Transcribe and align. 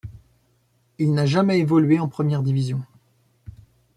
Il 0.97 1.13
n'a 1.13 1.27
jamais 1.27 1.59
évolué 1.59 1.99
en 1.99 2.07
première 2.07 2.41
division. 2.41 2.83